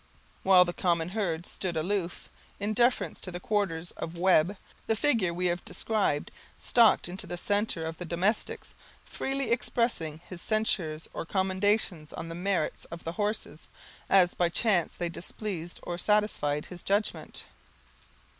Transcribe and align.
While 0.41 0.65
the 0.65 0.73
common 0.73 1.09
herd 1.09 1.45
stood 1.45 1.77
aloof, 1.77 2.27
in 2.59 2.73
deference 2.73 3.21
to 3.21 3.29
the 3.29 3.39
quarters 3.39 3.91
of 3.91 4.17
Webb, 4.17 4.57
the 4.87 4.95
figure 4.95 5.31
we 5.31 5.45
have 5.45 5.63
described 5.63 6.31
stalked 6.57 7.07
into 7.07 7.27
the 7.27 7.37
center 7.37 7.81
of 7.81 7.99
the 7.99 8.05
domestics, 8.05 8.73
freely 9.05 9.51
expressing 9.51 10.19
his 10.27 10.41
censures 10.41 11.07
or 11.13 11.23
commendations 11.23 12.13
on 12.13 12.29
the 12.29 12.33
merits 12.33 12.85
of 12.85 13.03
the 13.03 13.11
horses, 13.11 13.67
as 14.09 14.33
by 14.33 14.49
chance 14.49 14.95
they 14.95 15.07
displeased 15.07 15.79
or 15.83 15.99
satisfied 15.99 16.65
his 16.65 16.81
judgment. 16.81 17.43